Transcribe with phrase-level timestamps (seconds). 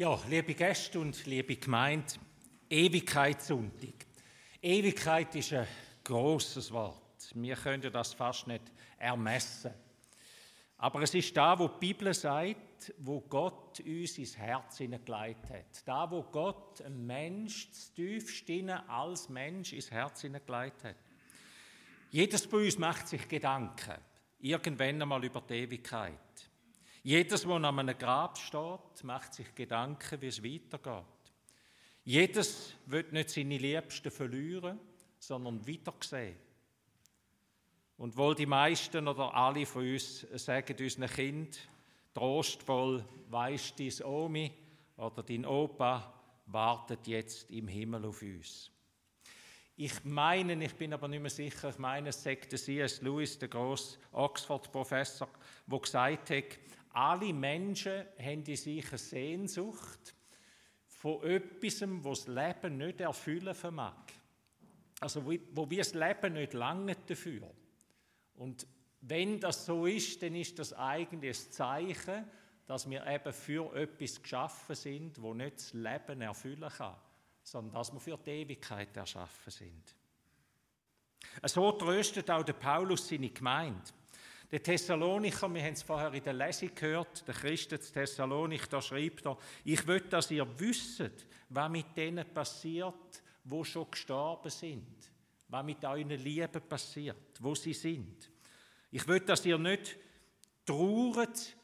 [0.00, 2.14] Ja, liebe Gäste und liebe Gemeinde,
[2.70, 4.06] Ewigkeitssonntag.
[4.62, 5.66] Ewigkeit ist ein
[6.02, 7.30] großes Wort.
[7.34, 8.62] Wir können das fast nicht
[8.96, 9.74] ermessen.
[10.78, 15.86] Aber es ist da, wo die Bibel sagt, wo Gott uns ins Herz hineingelegt hat.
[15.86, 18.48] Da, wo Gott ein Mensch tiefst
[18.88, 20.96] als Mensch ins Herz hineingelegt hat.
[22.08, 23.98] Jedes bei uns macht sich Gedanken,
[24.38, 26.49] irgendwann einmal über die Ewigkeit.
[27.02, 31.04] Jedes, der an einem Grab steht, macht sich Gedanken, wie es weitergeht.
[32.04, 34.78] Jedes wird nicht seine Liebsten verlieren,
[35.18, 36.36] sondern wiedersehen.
[37.96, 41.58] Und wohl die meisten oder alle von uns sagen unseren Kind
[42.14, 44.52] trostvoll, weisst dein Omi
[44.96, 46.12] oder dein Opa
[46.46, 48.70] wartet jetzt im Himmel auf uns.
[49.76, 53.00] Ich meine, ich bin aber nicht mehr sicher, ich meine, es sagt C.S.
[53.00, 55.28] Lewis, der große Oxford-Professor,
[55.66, 56.58] der gesagt hat,
[56.92, 60.14] alle Menschen haben in sich eine Sehnsucht
[60.86, 64.04] von etwas, was das Leben nicht erfüllen vermag.
[65.00, 67.50] Also wo wir das Leben nicht lange dafür.
[68.34, 68.66] Und
[69.00, 72.24] wenn das so ist, dann ist das eigentlich ein Zeichen,
[72.66, 76.96] dass wir eben für etwas geschaffen sind, wo nicht das Leben erfüllen kann,
[77.42, 79.96] sondern dass wir für die Ewigkeit erschaffen sind.
[81.44, 83.90] So tröstet auch der Paulus seine Gemeinde.
[84.50, 88.82] Der Thessalonicher, wir haben es vorher in der Lesung gehört, der Christ des Thessalonik, da
[88.82, 95.08] schreibt er, ich will, dass ihr wisst, was mit denen passiert, wo schon gestorben sind,
[95.48, 98.28] was mit euren Lieben passiert, wo sie sind.
[98.90, 99.96] Ich will, dass ihr nicht
[100.66, 101.56] trauert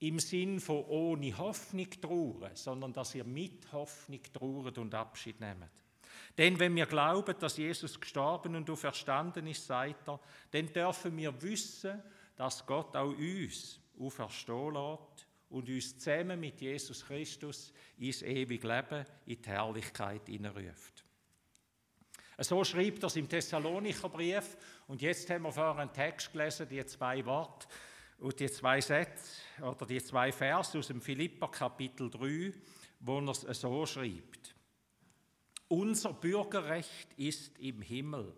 [0.00, 5.70] im Sinn von ohne Hoffnung trauern, sondern dass ihr mit Hoffnung trauert und Abschied nehmt.
[6.36, 10.18] Denn wenn wir glauben, dass Jesus gestorben und auferstanden ist, sagt er,
[10.50, 12.02] dann dürfen wir wissen,
[12.36, 19.04] dass Gott auch uns auferstehen lässt und uns zusammen mit Jesus Christus ins ewige Leben,
[19.26, 21.04] in die Herrlichkeit hineinruft.
[22.38, 24.56] So schreibt er es im Thessalonicher Brief
[24.88, 27.68] und jetzt haben wir vorher einen Text gelesen, die zwei Worte
[28.18, 32.52] und die zwei Sätze oder die zwei Verse aus dem Philipper Kapitel 3,
[33.00, 34.54] wo er es so schreibt.
[35.68, 38.34] Unser Bürgerrecht ist im Himmel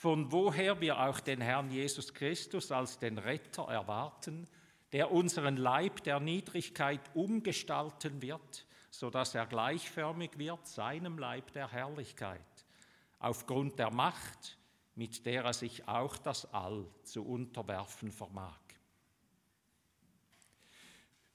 [0.00, 4.48] von woher wir auch den Herrn Jesus Christus als den Retter erwarten,
[4.92, 11.70] der unseren Leib der Niedrigkeit umgestalten wird, so dass er gleichförmig wird seinem Leib der
[11.70, 12.40] Herrlichkeit,
[13.18, 14.56] aufgrund der Macht,
[14.94, 18.58] mit der er sich auch das All zu unterwerfen vermag.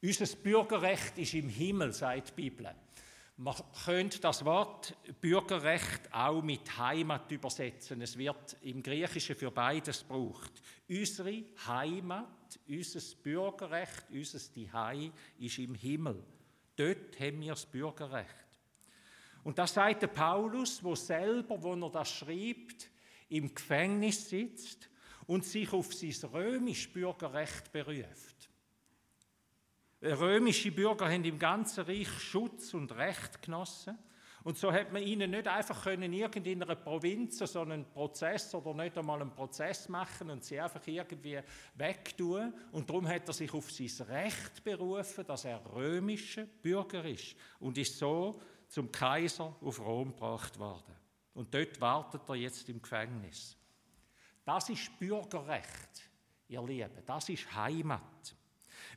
[0.02, 2.74] Unser Bürgerrecht ist im Himmel, sagt die Bibel.
[3.38, 8.02] Man könnte das Wort Bürgerrecht auch mit Heimat übersetzen.
[8.02, 10.62] Es wird im Griechischen für beides gebraucht.
[10.88, 16.24] Unsere Heimat, unser Bürgerrecht, unser Dihei ist im Himmel.
[16.78, 18.30] Dort haben wir das Bürgerrecht.
[19.44, 22.90] Und das sagt der Paulus, wo selber, wo er das schreibt,
[23.28, 24.90] im Gefängnis sitzt
[25.28, 28.50] und sich auf sein römisches Bürgerrecht beruft.
[30.02, 33.98] Römische Bürger haben im ganzen Reich Schutz und Recht genossen.
[34.46, 38.76] Und so hat man ihnen nicht einfach können in einer Provinz so einen Prozess oder
[38.76, 41.40] nicht einmal einen Prozess machen und sie einfach irgendwie
[41.74, 42.54] wegtun.
[42.72, 47.76] Und darum hat er sich auf sein Recht berufen, dass er römischer Bürger ist und
[47.80, 50.96] ist so zum Kaiser auf Rom gebracht worden.
[51.34, 53.58] Und dort wartet er jetzt im Gefängnis.
[54.44, 56.08] Das ist Bürgerrecht,
[56.50, 57.04] ihr Lieben.
[57.04, 58.36] Das ist Heimat.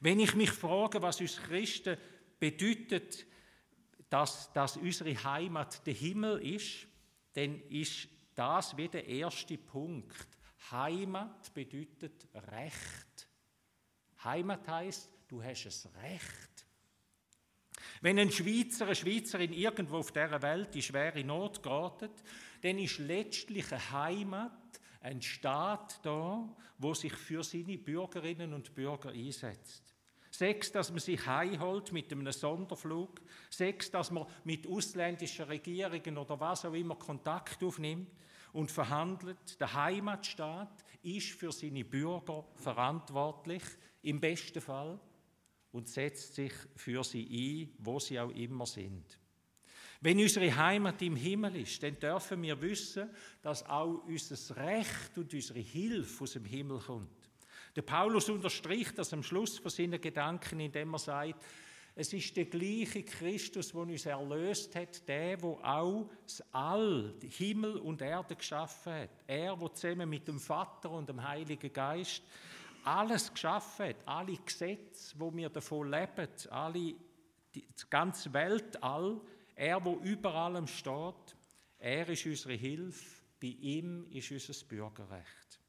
[0.00, 1.96] Wenn ich mich frage, was uns Christen
[2.38, 3.26] bedeutet,
[4.10, 6.86] dass, dass unsere Heimat der Himmel ist,
[7.34, 10.16] dann ist das wie der erste Punkt.
[10.70, 13.28] Heimat bedeutet Recht.
[14.24, 16.66] Heimat heißt, du hast es Recht.
[18.00, 22.12] Wenn ein Schweizer, eine Schweizerin irgendwo auf dieser Welt in schwere Not geratet,
[22.62, 26.48] dann ist letztlich eine Heimat ein Staat da,
[26.78, 29.94] wo sich für seine Bürgerinnen und Bürger einsetzt.
[30.30, 33.20] Sechs, dass man sich heimholt mit einem Sonderflug.
[33.50, 38.10] Sechs, dass man mit ausländischen Regierungen oder was auch immer Kontakt aufnimmt
[38.52, 39.58] und verhandelt.
[39.60, 43.62] Der Heimatstaat ist für seine Bürger verantwortlich,
[44.02, 45.00] im besten Fall,
[45.72, 49.17] und setzt sich für sie ein, wo sie auch immer sind.
[50.00, 53.10] Wenn unsere Heimat im Himmel ist, dann dürfen wir wissen,
[53.42, 57.10] dass auch unser Recht und unsere Hilfe aus dem Himmel kommt.
[57.74, 61.44] Der Paulus unterstricht das am Schluss von seinen Gedanken, indem er sagt,
[62.00, 67.76] es ist der gleiche Christus, der uns erlöst hat, der, der auch das All, Himmel
[67.78, 69.10] und Erde geschaffen hat.
[69.26, 72.22] Er, der zusammen mit dem Vater und dem Heiligen Geist
[72.84, 76.94] alles geschaffen hat, alle Gesetze, wo wir davon leben, alle
[77.52, 79.20] die ganze Weltall,
[79.58, 81.36] er, wo über allem steht,
[81.78, 85.60] er ist unsere Hilfe, bei ihm ist unser Bürgerrecht.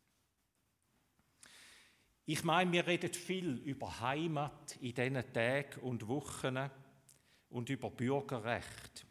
[2.25, 6.69] Ich meine, wir reden viel über Heimat in diesen Tagen und Wochen
[7.49, 9.05] und über Bürgerrecht.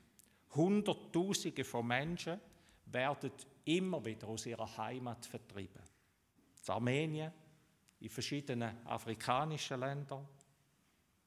[0.55, 2.41] Hunderttausende von Menschen
[2.87, 3.33] werden
[3.65, 5.83] immer wieder aus ihrer Heimat vertrieben.
[6.65, 7.33] In Armenien,
[8.01, 10.27] in verschiedenen afrikanischen Ländern.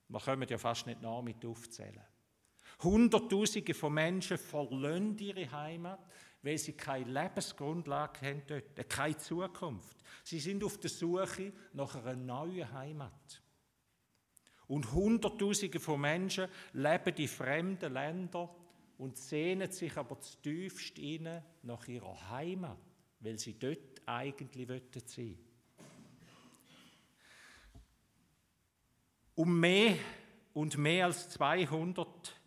[0.07, 2.10] Wir können ja fast nicht nach mit aufzählen.
[2.83, 5.99] Hunderttausende von Menschen verlassen ihre Heimat,
[6.41, 9.97] weil sie keine Lebensgrundlage haben dort, keine Zukunft.
[10.23, 13.41] Sie sind auf der Suche nach einer neuen Heimat.
[14.67, 18.49] Und Hunderttausende von Menschen leben in fremden Ländern
[18.97, 22.77] und sehnen sich aber zutiefst innen nach ihrer Heimat,
[23.19, 24.67] weil sie dort eigentlich
[25.05, 25.37] sein wollen.
[29.35, 29.95] Um mehr
[30.53, 32.40] und mehr als 200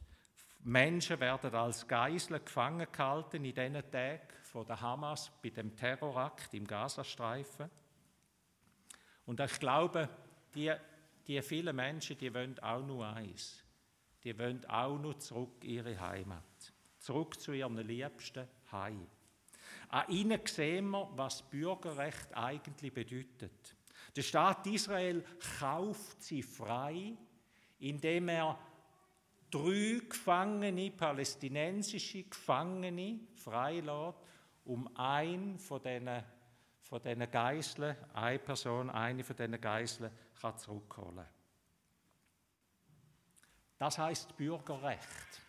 [0.65, 6.55] Menschen werden als Geiseln gefangen gehalten in diesen Tagen von der Hamas bei dem Terrorakt
[6.55, 7.71] im Gazastreifen.
[9.27, 10.09] Und ich glaube,
[10.55, 10.73] die,
[11.27, 13.63] die vielen Menschen, die wollen auch nur eins.
[14.23, 16.73] Die wollen auch nur zurück in ihre Heimat.
[16.99, 19.07] Zurück zu ihren Liebsten heim.
[19.91, 23.77] An ihnen sehen wir, was Bürgerrecht eigentlich bedeutet.
[24.17, 25.23] Der Staat Israel
[25.59, 27.13] kauft sie frei,
[27.81, 28.59] indem er
[29.55, 34.19] drei Gefangene, palästinensische Gefangene, freilässt,
[34.65, 36.25] um einen von diesen,
[36.81, 40.11] von diesen Geiseln, eine Person, eine von diesen Geiseln,
[40.41, 41.25] kann zurückholen
[43.79, 45.41] Das heißt Bürgerrecht.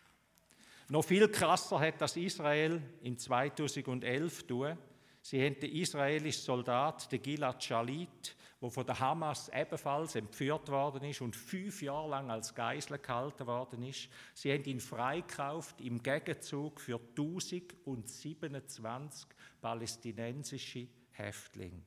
[0.89, 4.77] Noch viel krasser hat das Israel in 2011 tun.
[5.21, 11.03] Sie haben den israelischen Soldat, den Gilad Shalit, der von der Hamas ebenfalls entführt worden
[11.03, 14.07] ist und fünf Jahre lang als Geisel gehalten worden ist.
[14.33, 19.27] Sie haben ihn freikauft im Gegenzug für 1027
[19.61, 21.83] palästinensische Häftlinge.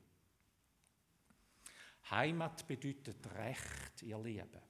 [2.10, 4.62] Heimat bedeutet Recht, ihr Lieben.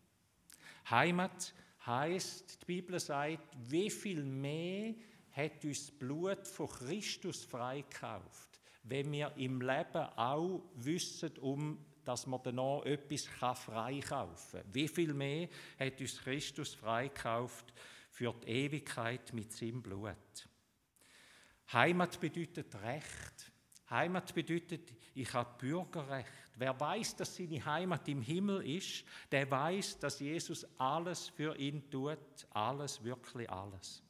[0.90, 1.54] Heimat
[1.86, 4.94] heißt, die Bibel sagt, wie viel mehr
[5.32, 12.26] hat uns das Blut von Christus freikauft, wenn wir im Leben auch wissen um dass
[12.26, 14.72] man danach etwas freikaufen kann.
[14.72, 15.46] Wie viel mehr
[15.78, 17.74] hat uns Christus freikauft
[18.10, 20.48] für die Ewigkeit mit seinem Blut?
[21.70, 23.52] Heimat bedeutet Recht.
[23.90, 26.32] Heimat bedeutet, ich habe Bürgerrecht.
[26.56, 31.90] Wer weiß, dass seine Heimat im Himmel ist, der weiß, dass Jesus alles für ihn
[31.90, 32.18] tut,
[32.50, 34.02] alles, wirklich alles.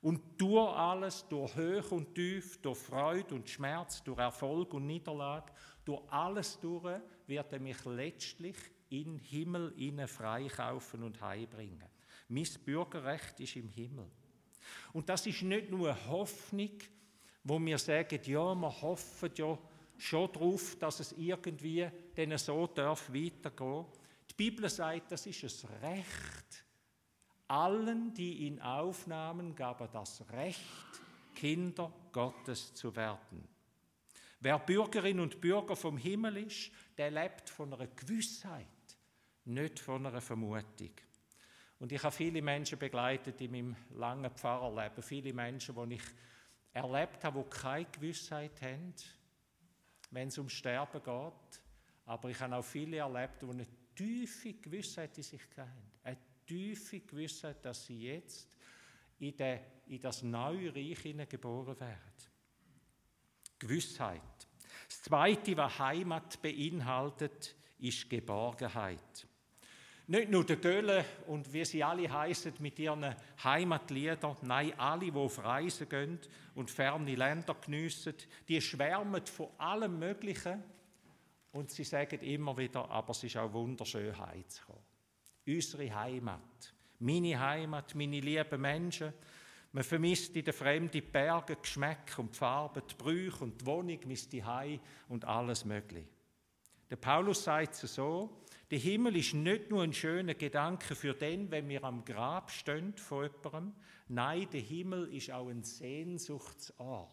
[0.00, 5.52] Und durch alles, durch Höch und Tief, durch Freude und Schmerz, durch Erfolg und Niederlage,
[5.84, 8.56] durch alles durch wird er mich letztlich
[8.90, 11.88] in den Himmel innen freikaufen und heimbringen.
[12.28, 14.10] Mein Bürgerrecht ist im Himmel.
[14.92, 16.78] Und das ist nicht nur eine Hoffnung,
[17.42, 19.58] wo wir sagen, ja, wir hoffen ja
[19.98, 23.84] schon darauf, dass es irgendwie denn so darf weitergehen.
[24.30, 26.64] Die Bibel sagt, das ist ein Recht.
[27.48, 30.60] Allen, die ihn aufnahmen, gab er das Recht,
[31.34, 33.53] Kinder Gottes zu werden.
[34.40, 38.66] Wer Bürgerin und Bürger vom Himmel ist, der lebt von einer Gewissheit,
[39.44, 40.92] nicht von einer Vermutung.
[41.78, 46.04] Und ich habe viele Menschen begleitet in meinem langen Pfarrerleben, viele Menschen, die ich
[46.72, 48.94] erlebt habe, die keine Gewissheit haben,
[50.10, 51.62] wenn es um Sterben geht.
[52.06, 55.90] Aber ich habe auch viele erlebt, die eine tiefe Gewissheit in sich haben.
[56.02, 58.48] Eine tiefe Gewissheit, dass sie jetzt
[59.18, 62.33] in, das neue Reich geboren werden.
[63.66, 64.20] Gewissheit.
[64.88, 69.26] Das Zweite, was Heimat beinhaltet, ist Geborgenheit.
[70.06, 75.12] Nicht nur der Gölle und wie sie alle heißen mit ihren Heimatliedern, nein, alle, die
[75.12, 76.18] auf Reisen gehen
[76.54, 78.14] und ferne Länder geniessen,
[78.46, 80.62] die schwärmen von allem Möglichen
[81.52, 84.82] und sie sagen immer wieder, aber es ist auch wunderschön heimzukommen.
[85.46, 89.14] Unsere Heimat, meine Heimat, meine lieben Menschen,
[89.74, 91.56] man vermisst in der Fremde die Berge,
[92.16, 96.06] und die Farben, die Brüche und die Wohnung, die Hai und alles Mögliche.
[96.88, 98.40] Der Paulus sagt es so,
[98.70, 102.96] der Himmel ist nicht nur ein schöner Gedanke für den, wenn wir am Grab stehen
[102.96, 103.74] von jemandem.
[104.06, 107.10] Nein, der Himmel ist auch ein Sehnsuchtsort.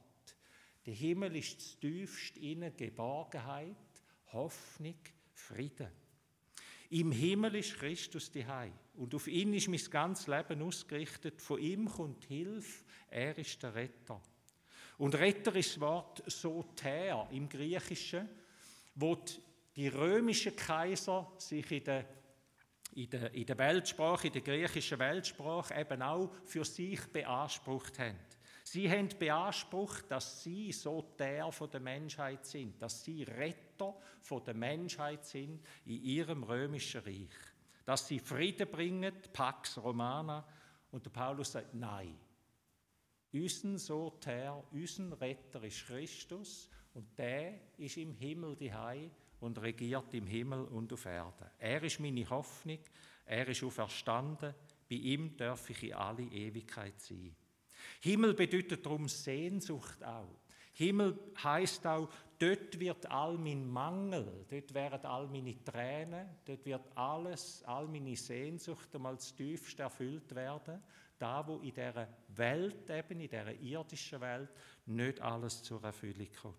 [0.85, 3.75] Der Himmel ist das tiefste Innen Geborgenheit,
[4.33, 4.99] Hoffnung,
[5.33, 5.89] Frieden.
[6.91, 11.41] Im Himmel ist Christus die Hei und auf ihn ist mein ganzes Leben ausgerichtet.
[11.41, 14.21] Von ihm kommt Hilfe, er ist der Retter.
[14.97, 18.27] Und Retter ist das Wort Soter im Griechischen,
[18.95, 19.17] wo
[19.73, 22.05] die römischen Kaiser sich in den
[22.93, 28.19] in der, in der Weltsprache, in der griechischen Weltsprache eben auch für sich beansprucht haben.
[28.65, 33.70] Sie haben beansprucht, dass sie so der von der Menschheit sind, dass sie Retter
[34.21, 37.29] von der Menschheit sind in ihrem römischen Reich,
[37.85, 40.45] dass sie Frieden bringen, Pax Romana.
[40.91, 42.17] Und der Paulus sagt, nein,
[43.33, 48.71] unser Soter, unser Retter ist Christus und der ist im Himmel die
[49.39, 51.49] und regiert im Himmel und auf Erden.
[51.57, 52.79] Er ist meine Hoffnung,
[53.25, 54.53] er ist auferstanden,
[54.89, 57.35] bei ihm darf ich in alle Ewigkeit sein.
[58.01, 60.41] Himmel bedeutet darum Sehnsucht auch.
[60.73, 62.09] Himmel heißt auch,
[62.41, 68.15] dort wird all mein Mangel, dort werden all meine Tränen, dort wird alles, all meine
[68.15, 70.81] Sehnsucht einmal das tiefst erfüllt werden.
[71.19, 74.49] Da, wo in dieser Welt, eben in dieser irdischen Welt,
[74.87, 76.57] nicht alles zur Erfüllung kommt.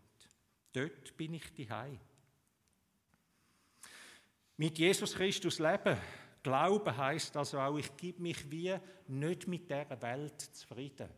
[0.73, 1.69] Dort bin ich die
[4.57, 5.99] Mit Jesus Christus leben,
[6.45, 11.09] Glauben heißt also auch, ich gebe mich wie nicht mit dieser Welt zufrieden.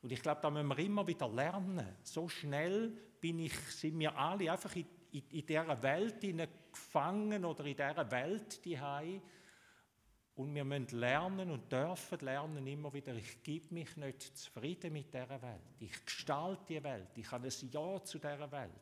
[0.00, 1.96] Und ich glaube, da müssen wir immer wieder lernen.
[2.02, 6.20] So schnell bin ich, sind wir alle einfach in, in, in dieser Welt
[6.72, 8.76] gefangen oder in dieser Welt die
[10.34, 15.14] Und wir müssen lernen und dürfen lernen immer wieder, ich gebe mich nicht zufrieden mit
[15.14, 15.62] dieser Welt.
[15.78, 17.10] Ich gestalte die Welt.
[17.16, 18.72] Ich habe ein Ja zu dieser Welt.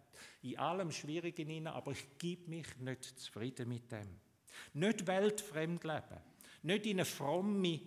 [0.41, 4.09] In allem Schwierigen hinein, aber ich gebe mich nicht zufrieden mit dem.
[4.73, 6.21] Nicht weltfremd leben.
[6.63, 7.81] Nicht in eine fromme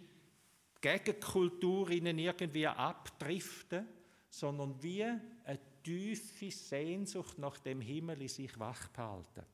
[0.81, 3.88] Gegenkultur irgendwie abdriften,
[4.29, 9.45] sondern wie eine tiefe Sehnsucht nach dem Himmel in sich wach behalten.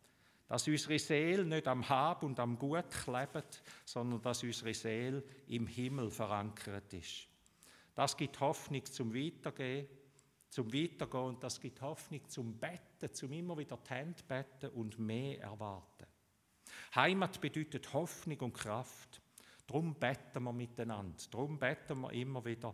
[0.48, 5.68] Dass unsere Seele nicht am Hab und am Gut klebt, sondern dass unsere Seele im
[5.68, 7.28] Himmel verankert ist.
[7.94, 9.88] Das gibt Hoffnung zum Weitergehen,
[10.50, 14.98] zum Weitergehen und das gibt Hoffnung zum Betten, zum immer wieder die Hände betten und
[14.98, 16.08] mehr erwarten.
[16.96, 19.22] Heimat bedeutet Hoffnung und Kraft.
[19.68, 21.18] Darum beten wir miteinander.
[21.30, 22.72] Darum beten wir immer wieder.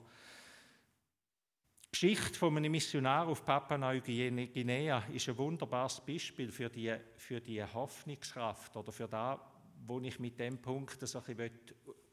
[1.96, 7.40] Die Geschichte von einem Missionar auf Papua Neuguinea ist ein wunderbares Beispiel für die, für
[7.40, 9.40] die Hoffnungskraft oder für das,
[9.88, 11.52] wo ich mit dem Punkt ein bisschen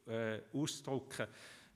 [0.07, 1.27] äh, ausdrücken will.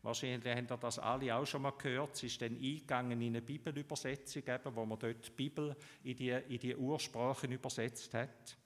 [0.03, 2.15] Wahrscheinlich haben ihr das alle auch schon mal gehört.
[2.15, 6.29] Es ist dann eingegangen in eine Bibelübersetzung, eben, wo man dort die Bibel in die,
[6.29, 8.57] in die Ursprachen übersetzt hat.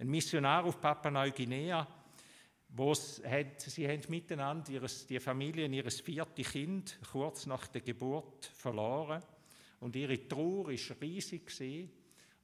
[0.00, 1.12] Ein Missionar auf Papua
[2.76, 9.22] Hat, sie haben miteinander ihres, die Familien ihres vierten Kind kurz nach der Geburt verloren
[9.80, 11.90] und ihre Trauer ist riesig gewesen.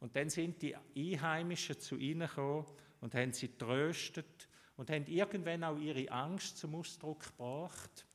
[0.01, 2.67] Und dann sind die Einheimischen zu ihnen gekommen
[3.01, 8.07] und haben sie tröstet und haben irgendwann auch ihre Angst zum Ausdruck gebracht,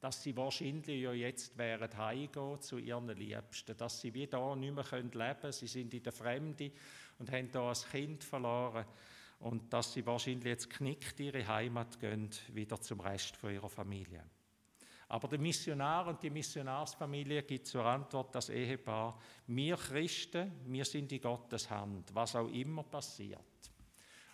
[0.00, 4.74] dass sie wahrscheinlich ja jetzt wären heimgehen zu ihren Liebsten, dass sie wie da nicht
[4.74, 5.52] mehr leben können.
[5.52, 6.72] Sie sind in der Fremde
[7.18, 8.84] und haben da ein Kind verloren
[9.42, 14.24] und dass sie wahrscheinlich jetzt knickt ihre Heimat gehen, wieder zum Rest von ihrer Familie.
[15.08, 19.18] Aber der Missionar und die Missionarsfamilie gibt zur Antwort das Ehepaar,
[19.48, 23.40] wir Christen, wir sind in Gottes Hand, was auch immer passiert.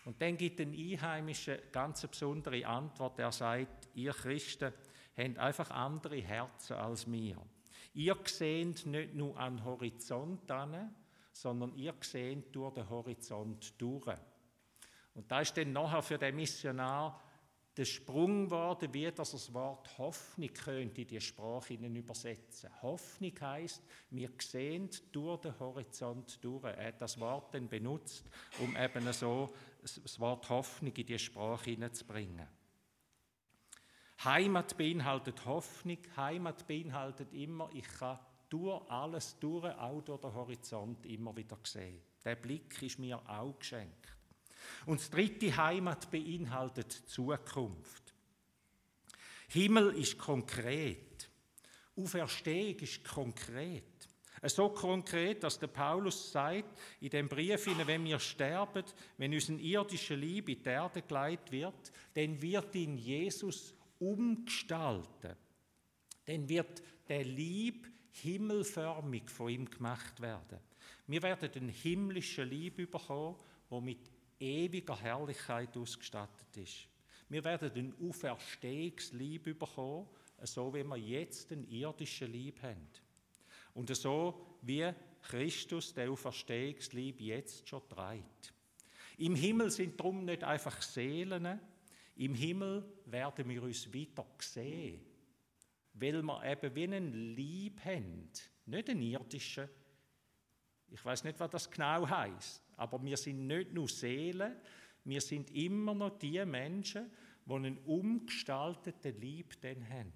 [0.04, 4.72] Und dann gibt ein Einheimischer ganz besondere Antwort, er sagt, ihr Christen
[5.16, 7.38] habt einfach andere Herzen als wir.
[7.94, 10.94] Ihr seht nicht nur an Horizont an,
[11.32, 14.14] sondern ihr seht durch den Horizont durch.
[15.18, 17.20] Und da ist dann nachher für den Missionar
[17.76, 22.70] der Sprung geworden, wie das das Wort Hoffnung könnte in die Sprache übersetzen.
[22.82, 26.62] Hoffnung heißt, wir sehen durch den Horizont durch.
[26.62, 31.70] Er hat das Wort dann benutzt, um eben so das Wort Hoffnung in die Sprache
[31.70, 32.46] hineinzubringen.
[34.22, 41.04] Heimat beinhaltet Hoffnung, Heimat beinhaltet immer, ich kann durch alles durch, auch durch den Horizont
[41.06, 42.02] immer wieder sehen.
[42.24, 44.17] Der Blick ist mir auch geschenkt.
[44.86, 48.14] Und das dritte Heimat beinhaltet Zukunft.
[49.48, 51.30] Himmel ist konkret.
[51.96, 53.84] Auferstehung ist konkret.
[54.44, 58.84] So konkret, dass der Paulus sagt in dem Brief, wenn wir sterben,
[59.16, 65.34] wenn unser irdische Liebe in die Erde geleitet wird, dann wird ihn Jesus umgestalten.
[66.24, 70.60] Dann wird der Lieb himmelförmig von ihm gemacht werden.
[71.06, 73.36] Wir werden den himmlischen Lieb bekommen,
[73.70, 76.88] der mit ewiger Herrlichkeit ausgestattet ist.
[77.28, 80.08] Wir werden den Auferstehungslieb bekommen,
[80.42, 82.88] so wie wir jetzt den irdischen Lieb haben.
[83.74, 84.90] Und so wie
[85.22, 88.54] Christus der Auferstehungslieb jetzt schon trägt.
[89.18, 91.60] Im Himmel sind drum nicht einfach Seelen,
[92.16, 95.00] im Himmel werden wir uns wieder sehen,
[95.94, 98.28] weil wir eben wie einen Lieb haben,
[98.66, 99.68] nicht einen irdischen.
[100.88, 102.67] Ich weiß nicht, was das genau heißt.
[102.78, 104.56] Aber wir sind nicht nur Seelen,
[105.04, 107.10] wir sind immer noch die Menschen,
[107.44, 110.12] die einen umgestalteten Lieb haben.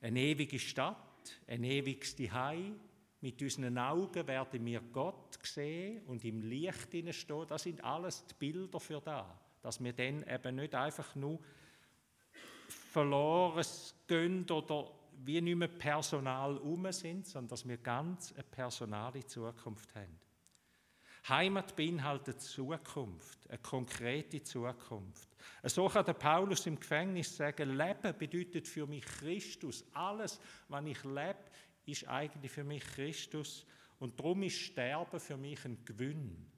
[0.00, 2.74] Eine ewige Stadt, ein ewiges Zuhause,
[3.20, 7.46] mit unseren Augen werden wir Gott sehen und im Licht stehen.
[7.48, 11.38] Das sind alles die Bilder für da, dass wir dann eben nicht einfach nur
[12.66, 13.64] verloren
[14.08, 14.90] gehen oder
[15.24, 20.18] wie nicht mehr Personal um sind, sondern dass wir ganz eine personale Zukunft haben.
[21.28, 25.28] Heimat beinhaltet Zukunft, eine konkrete Zukunft.
[25.62, 29.84] So kann der Paulus im Gefängnis sagen, Leben bedeutet für mich Christus.
[29.92, 31.38] Alles, was ich lebe,
[31.86, 33.64] ist eigentlich für mich Christus.
[34.00, 36.50] Und darum ist Sterben für mich ein Gewinn.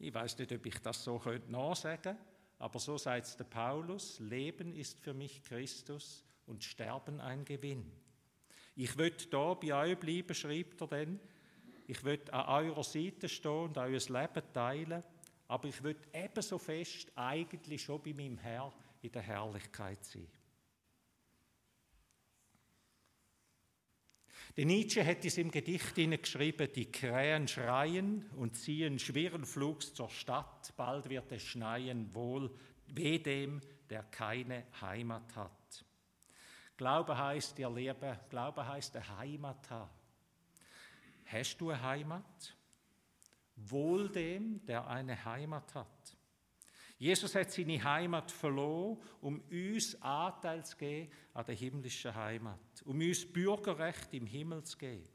[0.00, 2.16] Ich weiß nicht, ob ich das so nachsagen könnte,
[2.58, 4.18] aber so sagt es der Paulus.
[4.18, 7.90] Leben ist für mich Christus und Sterben ein Gewinn.
[8.74, 11.20] Ich will da bei euch bleiben, schreibt er dann.
[11.86, 15.02] Ich will an eurer Seite stehen und euer Leben teilen,
[15.48, 20.28] aber ich will ebenso fest eigentlich schon bei meinem Herr in der Herrlichkeit sein.
[24.56, 30.10] Der Nietzsche hat es im Gedicht geschrieben, die Krähen schreien und ziehen schweren Flugs zur
[30.10, 32.50] Stadt, bald wird es schneien, wohl
[32.88, 35.57] weh dem, der keine Heimat hat.
[36.78, 39.90] Glaube heißt, ihr Lieben, Glaube heißt eine Heimat haben.
[41.26, 42.56] Hast du eine Heimat?
[43.56, 46.16] Wohl dem, der eine Heimat hat.
[46.96, 53.00] Jesus hat seine Heimat verloren, um uns Anteil zu geben an der himmlischen Heimat, um
[53.00, 55.08] uns Bürgerrecht im Himmel zu geben.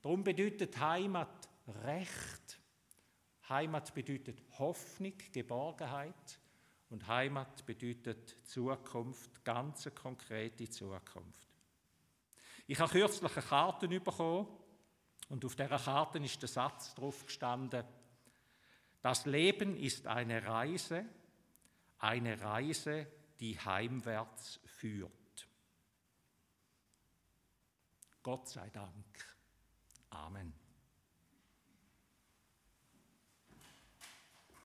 [0.00, 1.46] Darum bedeutet Heimat
[1.84, 2.58] Recht.
[3.50, 6.40] Heimat bedeutet Hoffnung, Geborgenheit.
[6.90, 11.48] Und Heimat bedeutet Zukunft, ganz konkrete Zukunft.
[12.66, 14.46] Ich habe kürzlich eine Karte bekommen
[15.28, 17.84] und auf dieser Karte ist der Satz drauf gestanden,
[19.02, 21.04] das Leben ist eine Reise,
[21.98, 23.06] eine Reise,
[23.38, 25.12] die heimwärts führt.
[28.22, 29.36] Gott sei Dank.
[30.10, 30.65] Amen.